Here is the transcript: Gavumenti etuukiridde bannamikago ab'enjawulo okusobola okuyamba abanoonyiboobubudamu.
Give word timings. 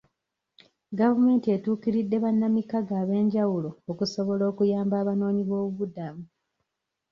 Gavumenti 0.99 1.47
etuukiridde 1.55 2.17
bannamikago 2.23 2.91
ab'enjawulo 3.03 3.69
okusobola 3.91 4.43
okuyamba 4.51 4.95
abanoonyiboobubudamu. 5.01 6.23